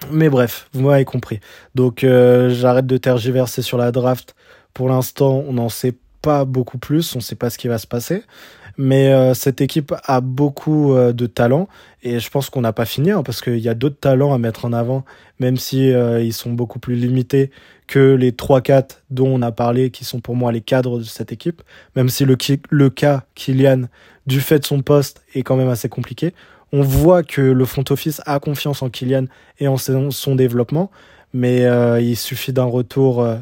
[0.09, 1.41] Mais bref, vous m'avez compris.
[1.75, 4.35] Donc euh, j'arrête de tergiverser sur la draft.
[4.73, 7.79] Pour l'instant, on n'en sait pas beaucoup plus, on ne sait pas ce qui va
[7.79, 8.23] se passer.
[8.79, 11.69] Mais euh, cette équipe a beaucoup euh, de talent
[12.03, 14.39] et je pense qu'on n'a pas fini hein, parce qu'il y a d'autres talents à
[14.39, 15.05] mettre en avant,
[15.39, 17.51] même si ils sont beaucoup plus limités
[17.87, 21.33] que les 3-4 dont on a parlé, qui sont pour moi les cadres de cette
[21.33, 21.63] équipe.
[21.97, 22.39] Même si le,
[22.71, 23.83] le cas Kylian,
[24.27, 26.33] du fait de son poste, est quand même assez compliqué
[26.73, 29.27] on voit que le front office a confiance en Kylian
[29.59, 30.91] et en son, développement,
[31.33, 33.37] mais euh, il suffit d'un retour euh,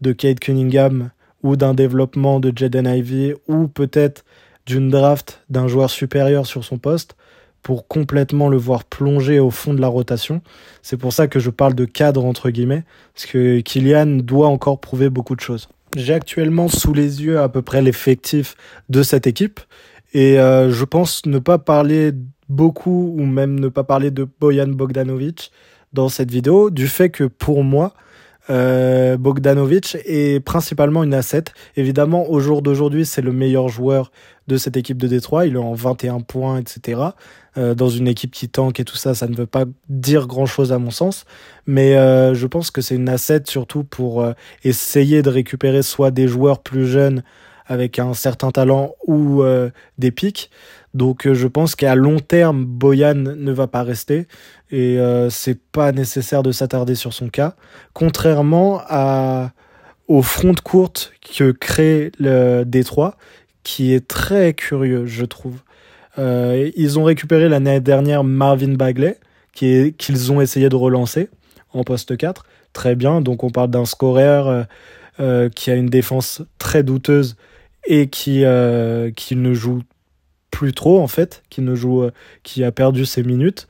[0.00, 1.10] de Kate Cunningham
[1.42, 4.24] ou d'un développement de Jaden Ivy ou peut-être
[4.66, 7.16] d'une draft d'un joueur supérieur sur son poste
[7.62, 10.40] pour complètement le voir plonger au fond de la rotation.
[10.82, 14.80] C'est pour ça que je parle de cadre entre guillemets, parce que Kylian doit encore
[14.80, 15.68] prouver beaucoup de choses.
[15.96, 18.54] J'ai actuellement sous les yeux à peu près l'effectif
[18.88, 19.60] de cette équipe
[20.14, 22.12] et euh, je pense ne pas parler
[22.50, 25.50] beaucoup ou même ne pas parler de Boyan Bogdanovic
[25.94, 27.94] dans cette vidéo, du fait que pour moi,
[28.50, 31.44] euh, Bogdanovic est principalement une asset.
[31.76, 34.10] Évidemment, au jour d'aujourd'hui, c'est le meilleur joueur
[34.48, 35.46] de cette équipe de Détroit.
[35.46, 37.00] Il est en 21 points, etc.
[37.56, 40.72] Euh, dans une équipe qui tank et tout ça, ça ne veut pas dire grand-chose
[40.72, 41.26] à mon sens.
[41.66, 44.32] Mais euh, je pense que c'est une asset surtout pour euh,
[44.64, 47.22] essayer de récupérer soit des joueurs plus jeunes
[47.70, 50.50] avec un certain talent ou euh, des pics.
[50.94, 54.26] Donc euh, je pense qu'à long terme, Boyan ne va pas rester
[54.70, 57.54] et euh, c'est pas nécessaire de s'attarder sur son cas.
[57.92, 59.52] Contrairement à
[60.08, 63.16] au front courte que crée le Détroit,
[63.62, 65.60] qui est très curieux, je trouve.
[66.18, 69.18] ils ont récupéré l'année dernière Marvin Bagley,
[69.52, 71.28] qu'ils ont essayé de relancer
[71.72, 72.44] en poste 4.
[72.72, 74.66] Très bien, donc on parle d'un scoreur
[75.54, 77.36] qui a une défense très douteuse
[77.86, 79.82] et qui, euh, qui ne joue
[80.60, 82.10] plus trop en fait, qui ne joue, euh,
[82.42, 83.66] qui a perdu ses minutes.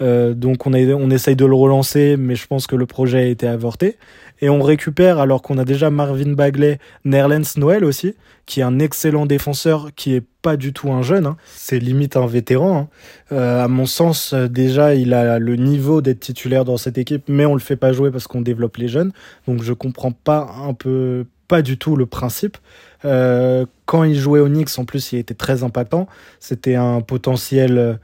[0.00, 3.26] Euh, donc on, on essaye de le relancer, mais je pense que le projet a
[3.26, 3.98] été avorté.
[4.40, 8.14] Et on récupère, alors qu'on a déjà Marvin Bagley, Nerlens Noël aussi,
[8.46, 11.36] qui est un excellent défenseur, qui est pas du tout un jeune, hein.
[11.44, 12.78] c'est limite un vétéran.
[12.78, 12.88] Hein.
[13.32, 17.44] Euh, à mon sens, déjà, il a le niveau d'être titulaire dans cette équipe, mais
[17.44, 19.12] on le fait pas jouer parce qu'on développe les jeunes.
[19.46, 22.58] Donc je comprends pas un peu, pas du tout le principe.
[23.04, 26.06] Euh, quand il jouait au Knicks, en plus, il était très impactant.
[26.38, 27.94] C'était un potentiel, euh,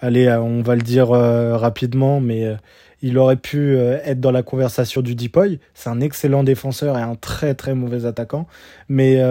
[0.00, 2.56] allez, euh, on va le dire rapidement, mais
[3.00, 5.60] il aurait pu être dans la conversation du Deepoy.
[5.74, 8.48] C'est un excellent défenseur et un très très mauvais attaquant.
[8.88, 9.22] Mais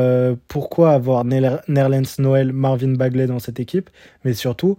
[0.48, 3.90] pourquoi avoir Nerlens Noel, Marvin Bagley dans cette équipe?
[4.24, 4.78] Mais surtout,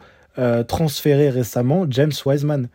[0.66, 2.68] transférer récemment James Wiseman.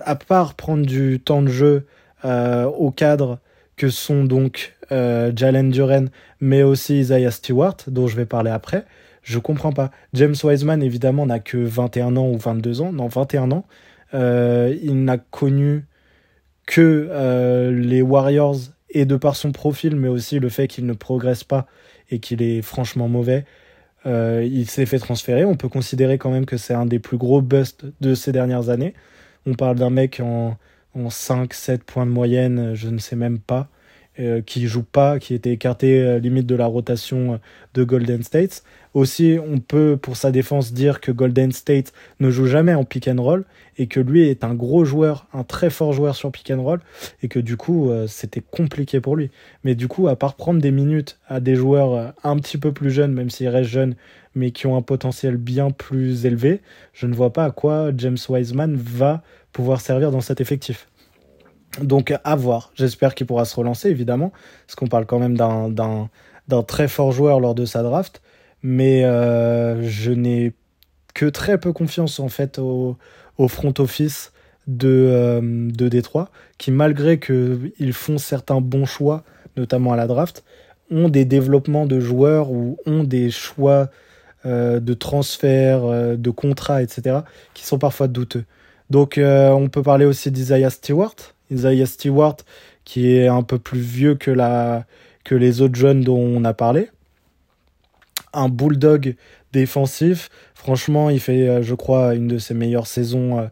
[0.00, 1.86] À part prendre du temps de jeu
[2.22, 3.40] au cadre
[3.78, 6.10] que sont donc euh, Jalen Duren,
[6.40, 8.84] mais aussi Isaiah Stewart, dont je vais parler après.
[9.22, 9.90] Je comprends pas.
[10.12, 12.92] James Wiseman, évidemment, n'a que 21 ans ou 22 ans.
[12.92, 13.64] Non, 21 ans.
[14.14, 15.86] Euh, il n'a connu
[16.66, 18.56] que euh, les Warriors
[18.90, 21.66] et de par son profil, mais aussi le fait qu'il ne progresse pas
[22.10, 23.44] et qu'il est franchement mauvais.
[24.06, 25.44] il s'est fait transférer.
[25.44, 28.70] On peut considérer quand même que c'est un des plus gros busts de ces dernières
[28.70, 28.94] années.
[29.46, 30.56] On parle d'un mec en,
[30.98, 33.68] en 5-7 points de moyenne, je ne sais même pas.
[34.20, 37.36] Euh, qui joue pas, qui était écarté euh, limite de la rotation euh,
[37.74, 38.64] de Golden State.
[38.92, 43.06] Aussi, on peut pour sa défense dire que Golden State ne joue jamais en pick
[43.06, 43.44] and roll
[43.76, 46.80] et que lui est un gros joueur, un très fort joueur sur pick and roll
[47.22, 49.30] et que du coup c'était compliqué pour lui.
[49.62, 52.90] Mais du coup, à part prendre des minutes à des joueurs un petit peu plus
[52.90, 53.94] jeunes, même s'ils restent jeunes,
[54.34, 56.60] mais qui ont un potentiel bien plus élevé,
[56.92, 60.88] je ne vois pas à quoi James Wiseman va pouvoir servir dans cet effectif.
[61.82, 62.72] Donc à voir.
[62.74, 64.32] J'espère qu'il pourra se relancer, évidemment,
[64.66, 68.22] parce qu'on parle quand même d'un très fort joueur lors de sa draft.
[68.62, 70.52] Mais euh, je n'ai
[71.14, 72.96] que très peu confiance en fait au,
[73.48, 74.32] front office
[74.66, 79.24] de, euh, Détroit, qui malgré qu'ils font certains bons choix,
[79.56, 80.44] notamment à la draft,
[80.90, 83.90] ont des développements de joueurs ou ont des choix
[84.46, 85.82] euh, de transfert,
[86.16, 87.18] de contrats, etc.,
[87.54, 88.44] qui sont parfois douteux.
[88.90, 91.14] Donc on peut parler aussi d'Isaiah Stewart,
[91.50, 92.36] Isaiah Stewart,
[92.88, 94.30] qui est un peu plus vieux que,
[95.30, 96.88] les autres jeunes dont on a parlé.
[98.32, 99.14] Un bulldog
[99.52, 100.30] défensif.
[100.54, 103.46] Franchement, il fait, euh, je crois, une de ses meilleures saisons, euh,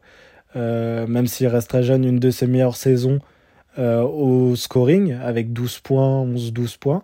[0.57, 3.20] euh, même s'il reste très jeune, une de ses meilleures saisons
[3.79, 7.03] au scoring, avec 12 points, 11-12 points.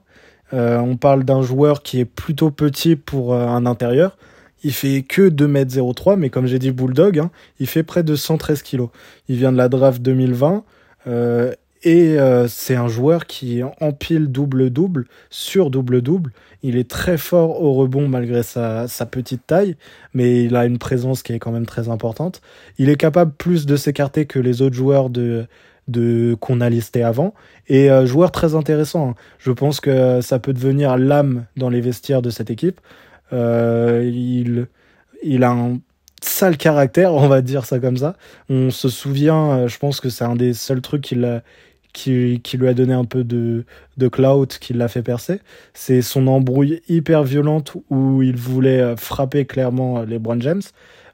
[0.53, 4.17] on parle d'un joueur qui est plutôt petit pour un intérieur.
[4.65, 8.63] Il fait que 2m03, mais comme j'ai dit Bulldog, hein, il fait près de 113
[8.63, 8.87] kg.
[9.29, 10.65] Il vient de la draft 2020.
[11.09, 11.53] Euh,
[11.85, 16.31] et euh, c'est un joueur qui empile double-double sur double-double.
[16.63, 19.77] Il est très fort au rebond malgré sa, petite taille,
[20.15, 22.41] mais il a une présence qui est quand même très importante.
[22.79, 25.47] Il est capable plus de s'écarter que les autres joueurs de,
[25.89, 27.35] de qu'on a listé avant.
[27.69, 29.11] Et euh, joueur très intéressant.
[29.11, 29.15] Hein.
[29.39, 32.81] Je pense que ça peut devenir l'âme dans les vestiaires de cette équipe.
[33.33, 34.67] Il,
[35.23, 35.79] il a un
[36.25, 38.17] sale caractère, on va dire ça comme ça.
[38.49, 41.17] On se souvient, euh, je pense que c'est un des seuls trucs qui,
[41.93, 43.65] qui, qui, lui a donné un peu de,
[44.11, 45.41] clout, qui l'a fait percer.
[45.75, 50.63] C'est son embrouille hyper violente où il voulait euh, frapper clairement euh, les Brown James.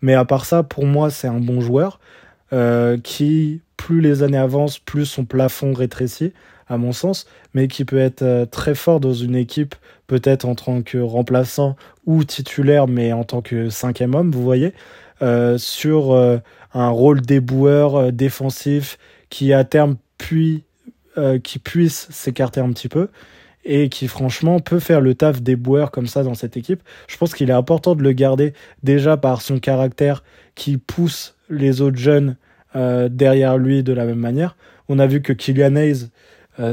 [0.01, 2.01] Mais à part ça, pour moi, c'est un bon joueur
[3.03, 6.33] qui, plus les années avancent, plus son plafond rétrécit,
[6.67, 9.75] à mon sens, mais qui peut être très fort dans une équipe,
[10.07, 11.77] peut-être en tant que remplaçant
[12.09, 14.73] ou titulaire, mais en tant que cinquième homme, vous voyez.
[15.21, 16.39] Euh, sur euh,
[16.75, 18.99] un rôle déboueur euh, défensif
[19.31, 20.65] qui à terme puis
[21.43, 23.09] qui puisse s'écarter un petit peu
[23.65, 26.81] et qui franchement peut faire le taf déboueur comme ça dans cette équipe.
[27.09, 28.53] Je pense qu'il est important de le garder
[28.85, 30.23] déjà par son caractère
[30.55, 32.37] qui pousse les autres jeunes
[32.77, 34.57] derrière lui de la même manière.
[34.89, 36.09] On a vu que Kylian Hayes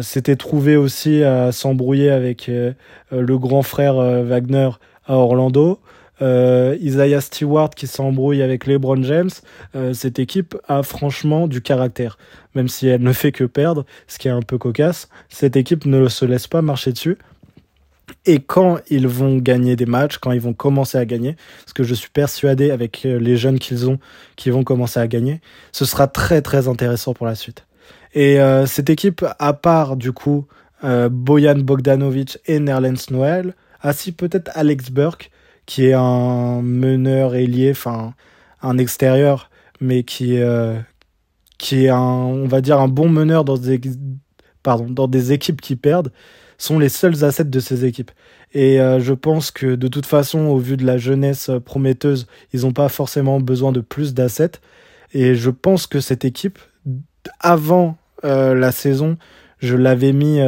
[0.03, 4.69] s'était trouvé aussi à s'embrouiller avec le grand frère Wagner
[5.07, 5.79] à Orlando
[6.21, 9.29] euh, Isaiah Stewart qui s'embrouille avec LeBron James,
[9.75, 12.17] euh, cette équipe a franchement du caractère.
[12.53, 15.85] Même si elle ne fait que perdre, ce qui est un peu cocasse, cette équipe
[15.85, 17.17] ne se laisse pas marcher dessus.
[18.27, 21.83] Et quand ils vont gagner des matchs, quand ils vont commencer à gagner, parce que
[21.83, 23.99] je suis persuadé avec euh, les jeunes qu'ils ont,
[24.35, 25.41] qui vont commencer à gagner,
[25.71, 27.65] ce sera très très intéressant pour la suite.
[28.13, 30.45] Et euh, cette équipe, à part du coup
[30.83, 33.09] euh, Bojan Bogdanovic et Nerlens
[33.85, 35.31] Noel, ainsi peut-être Alex Burke,
[35.65, 38.13] qui est un meneur ailier, enfin
[38.61, 40.79] un extérieur, mais qui, euh,
[41.57, 43.79] qui est un, on va dire, un bon meneur dans des,
[44.63, 46.11] pardon, dans des équipes qui perdent,
[46.57, 48.11] sont les seuls assets de ces équipes.
[48.53, 52.61] Et euh, je pense que de toute façon, au vu de la jeunesse prometteuse, ils
[52.61, 54.61] n'ont pas forcément besoin de plus d'assets.
[55.13, 56.59] Et je pense que cette équipe,
[57.39, 59.17] avant la saison,
[59.59, 60.41] je l'avais mis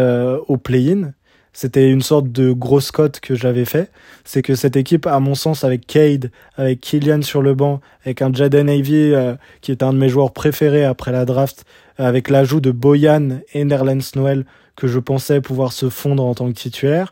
[0.47, 1.13] au play-in.
[1.59, 3.89] C'était une sorte de grosse cote que j'avais fait.
[4.25, 8.21] C'est que cette équipe, à mon sens, avec Cade, avec Killian sur le banc, avec
[8.21, 11.65] un Jaden Ivey, qui est un de mes joueurs préférés après la draft,
[11.97, 16.47] avec l'ajout de Boyan et Nerlens Noel, que je pensais pouvoir se fondre en tant
[16.47, 17.11] que titulaire,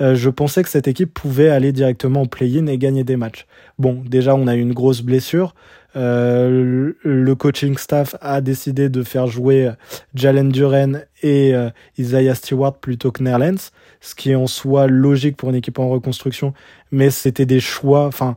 [0.00, 3.46] euh, je pensais que cette équipe pouvait aller directement au play-in et gagner des matchs.
[3.78, 5.54] Bon, déjà, on a eu une grosse blessure.
[5.96, 9.70] Euh, le coaching staff a décidé de faire jouer
[10.14, 15.36] Jalen Duren et euh, Isaiah Stewart plutôt que Nerlens, ce qui est en soi logique
[15.38, 16.52] pour une équipe en reconstruction,
[16.92, 18.06] mais c'était des choix.
[18.06, 18.36] Enfin,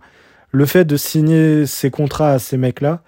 [0.52, 3.02] le fait de signer ces contrats à ces mecs-là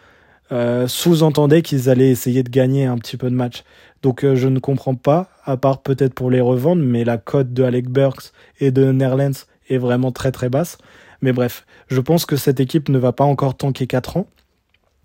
[0.88, 3.64] sous-entendait qu'ils allaient essayer de gagner un petit peu de matchs.
[4.02, 7.54] Donc euh, je ne comprends pas, à part peut-être pour les revendre, mais la cote
[7.54, 10.78] de Alec Burks et de Nerlens est vraiment très très basse.
[11.22, 14.28] Mais bref, je pense que cette équipe ne va pas encore tanker 4 ans.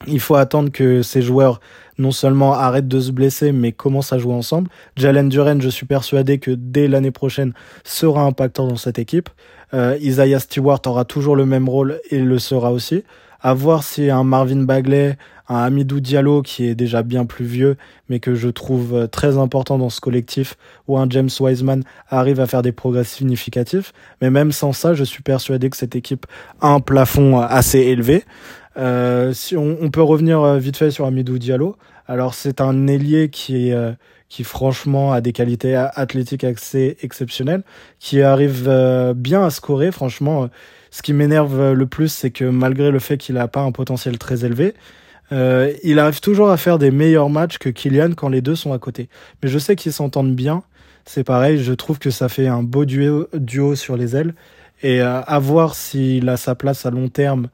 [0.07, 1.61] Il faut attendre que ces joueurs
[1.99, 4.71] non seulement arrêtent de se blesser, mais commencent à jouer ensemble.
[4.97, 9.31] Jalen Duren, je suis persuadé que dès l'année prochaine sera impactant dans cette équipe.
[9.73, 13.05] Euh, Isaiah Stewart aura toujours le même rôle et le sera aussi.
[13.41, 15.17] À voir si un Marvin Bagley,
[15.49, 17.77] un Amidou Diallo qui est déjà bien plus vieux,
[18.09, 20.57] mais que je trouve euh, très important dans ce collectif,
[20.89, 23.93] ou un James Wiseman arrive à faire des progrès significatifs.
[24.21, 26.27] Mais même sans ça, je suis persuadé que cette équipe
[26.61, 28.25] a un plafond euh, assez élevé.
[28.77, 31.77] Euh, si on, peut revenir vite fait sur Amidou Diallo.
[32.09, 33.77] Alors c'est un ailier qui est
[34.29, 37.63] qui franchement a des qualités athlétiques assez exceptionnelles,
[38.01, 38.69] qui arrive
[39.17, 39.93] bien à scorer.
[39.93, 40.49] Franchement,
[40.91, 44.19] ce qui m'énerve le plus, c'est que malgré le fait qu'il n'a pas un potentiel
[44.19, 44.75] très élevé,
[45.33, 48.73] euh, il arrive toujours à faire des meilleurs matchs que Kylian quand les deux sont
[48.73, 49.09] à côté.
[49.43, 50.63] Mais je sais qu'ils s'entendent bien.
[51.05, 54.35] C'est pareil, je trouve que ça fait un beau duo, sur les ailes.
[54.83, 57.49] Et euh, à voir s'il a sa place à long terme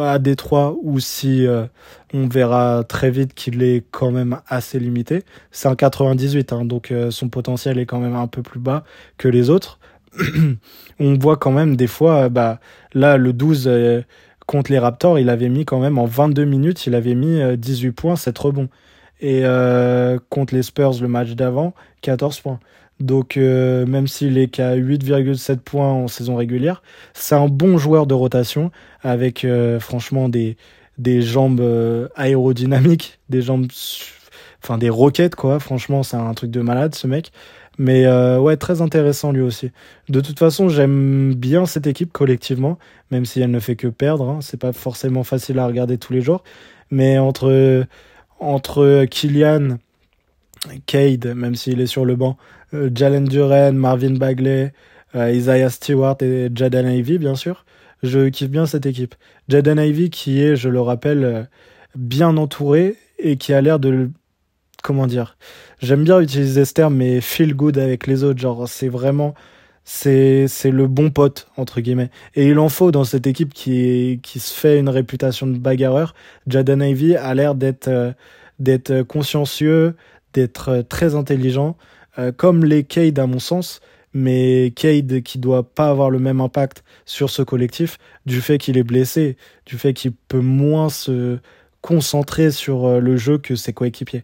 [0.00, 1.66] à Détroit ou si euh,
[2.12, 5.22] on verra très vite qu'il est quand même assez limité.
[5.50, 8.84] C'est un 98, hein, donc son potentiel est quand même un peu plus bas
[9.18, 9.78] que les autres.
[11.00, 12.60] on voit quand même des fois, bah,
[12.92, 13.68] là, le 12,
[14.46, 17.88] contre les Raptors, il avait mis quand même en 22 minutes, il avait mis 18
[17.88, 18.68] euh, points, 7 rebonds.
[19.20, 22.60] Et euh, contre les Spurs, le match d'avant, 14 points.
[23.00, 28.06] Donc euh, même s'il est qu'à 8,7 points en saison régulière, c'est un bon joueur
[28.06, 28.70] de rotation
[29.02, 29.46] avec
[29.80, 30.56] franchement des,
[30.98, 31.62] des jambes
[32.14, 33.66] aérodynamiques, des jambes,
[34.62, 35.60] enfin des roquettes quoi.
[35.60, 37.32] Franchement, c'est un truc de malade ce mec.
[37.78, 39.72] Mais euh, ouais, très intéressant lui aussi.
[40.08, 42.78] De toute façon, j'aime bien cette équipe collectivement,
[43.10, 44.28] même si elle ne fait que perdre.
[44.28, 44.38] Hein.
[44.42, 46.44] C'est pas forcément facile à regarder tous les jours.
[46.90, 47.84] Mais entre,
[48.38, 49.78] entre Kylian,
[50.86, 52.63] Cade, même s'il est sur le banc, euh,
[52.94, 54.72] Jalen Duren, Marvin Bagley,
[55.14, 57.64] euh, Isaiah Stewart et Jaden Ivey, bien sûr,
[58.02, 59.14] je kiffe bien cette équipe.
[59.48, 61.42] Jaden Ivey qui est, je le rappelle, euh,
[61.94, 64.10] bien entouré et qui a l'air de
[64.82, 65.36] comment dire
[65.80, 68.40] J'aime bien utiliser ce terme, mais feel good avec les autres.
[68.40, 69.34] Genre, c'est vraiment.
[69.86, 72.10] C'est, le bon pote, entre guillemets.
[72.34, 76.14] Et il en faut dans cette équipe qui, qui se fait une réputation de bagarreur.
[76.46, 79.94] Jaden Ivy a l'air d'être, euh, consciencieux,
[80.32, 81.76] d'être euh, très intelligent,
[82.18, 83.80] euh, comme les Cade à mon sens
[84.16, 88.78] mais Cade qui doit pas avoir le même impact sur ce collectif du fait qu'il
[88.78, 91.38] est blessé, du fait qu'il peut moins se
[91.80, 94.22] concentrer sur le jeu que ses coéquipiers.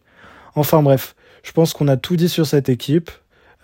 [0.55, 3.11] Enfin bref, je pense qu'on a tout dit sur cette équipe.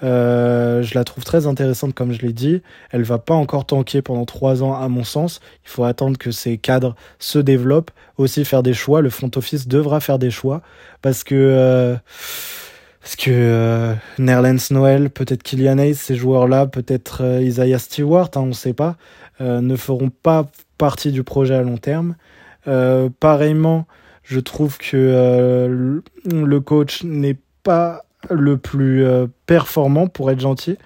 [0.02, 2.62] Euh, je la trouve très intéressante comme je l'ai dit.
[2.90, 5.40] Elle va pas encore tanker pendant trois ans à mon sens.
[5.64, 9.00] Il faut attendre que ces cadres se développent, aussi faire des choix.
[9.00, 10.62] Le front office devra faire des choix
[11.02, 11.96] parce que euh,
[13.06, 18.40] parce que euh, Nerlens Noel, peut-être Kylian Hayes, ces joueurs-là, peut-être euh, Isaiah Stewart, hein,
[18.40, 18.96] on ne sait pas,
[19.40, 22.16] euh, ne feront pas partie du projet à long terme.
[22.64, 23.86] pareillement,
[24.24, 30.76] je trouve que euh, le coach n'est pas le plus euh, performant pour être gentil.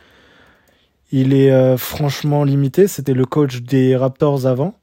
[1.13, 2.87] Il est euh, franchement limité.
[2.87, 4.75] C'était le coach des Raptors avant.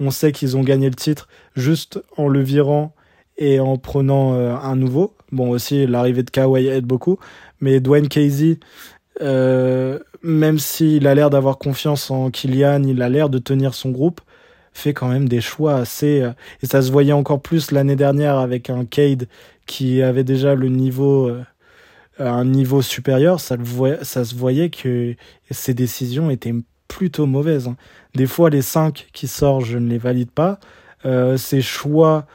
[0.00, 2.94] On sait qu'ils ont gagné le titre juste en le virant
[3.36, 5.12] et en prenant un nouveau.
[5.32, 7.18] Bon, aussi, l'arrivée de Kawhi aide beaucoup.
[7.60, 8.58] Mais Dwayne Casey,
[9.20, 14.20] même s'il a l'air d'avoir confiance en Kylian, il a l'air de tenir son groupe
[14.78, 16.30] fait quand même des choix assez euh,
[16.62, 19.26] et ça se voyait encore plus l'année dernière avec un Cade
[19.66, 21.42] qui avait déjà le niveau euh,
[22.18, 23.64] un niveau supérieur, ça, le
[24.02, 25.14] ça se voyait que
[25.50, 26.54] ses décisions étaient
[26.88, 27.68] plutôt mauvaises.
[27.68, 27.76] Hein.
[28.14, 30.58] Des fois, les cinq qui sortent, je ne les valide pas.
[31.04, 32.26] Euh, ses choix,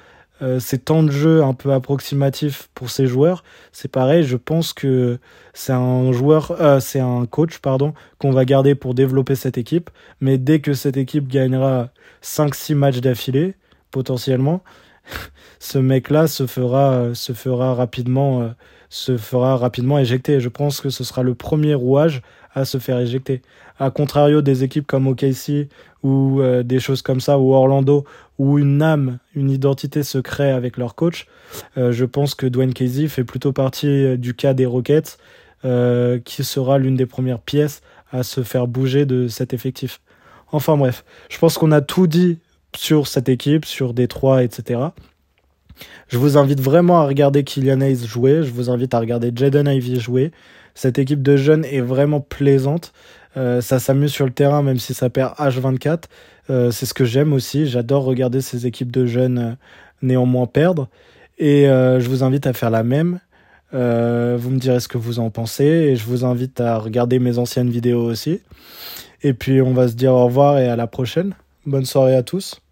[0.42, 4.24] euh, ces temps de jeu un peu approximatifs pour ces joueurs, c'est pareil.
[4.24, 5.20] Je pense que
[5.54, 9.90] c'est un joueur, euh, c'est un coach, pardon, qu'on va garder pour développer cette équipe.
[10.22, 11.90] Mais dès que cette équipe gagnera
[12.24, 13.54] 5-6 matchs d'affilée,
[13.92, 14.64] potentiellement,
[15.60, 18.54] ce mec-là se fera, se fera rapidement,
[18.90, 20.40] se fera rapidement éjecter.
[20.40, 22.22] Je pense que ce sera le premier rouage
[22.56, 23.42] à se faire éjecter.
[23.80, 25.70] A contrario des équipes comme OKC
[26.04, 28.06] ou des choses comme ça, ou Orlando,
[28.40, 31.28] où une âme, une identité se crée avec leur coach,
[31.76, 35.18] je pense que Dwayne Casey fait plutôt partie du cas des Rockets,
[35.62, 37.82] qui sera l'une des premières pièces
[38.12, 40.00] à se faire bouger de cet effectif.
[40.52, 42.40] Enfin bref, je pense qu'on a tout dit
[42.76, 44.80] sur cette équipe, sur Détroit, etc.
[46.08, 49.68] Je vous invite vraiment à regarder Kylian Hayes jouer, je vous invite à regarder Jaden
[49.68, 50.32] Ivy jouer.
[50.76, 52.94] Cette équipe de jeunes est vraiment plaisante.
[53.36, 56.04] Euh, ça s'amuse sur le terrain même si ça perd H24.
[56.50, 57.68] Euh, c'est ce que j'aime aussi.
[57.68, 59.52] J'adore regarder ces équipes de jeunes euh,
[60.02, 60.90] néanmoins perdre.
[61.40, 63.20] Et je vous invite à faire la même.
[63.74, 67.20] Euh, vous me direz ce que vous en pensez et je vous invite à regarder
[67.20, 68.42] mes anciennes vidéos aussi.
[69.24, 71.34] Et puis on va se dire au revoir et à la prochaine.
[71.66, 72.63] Bonne soirée à tous.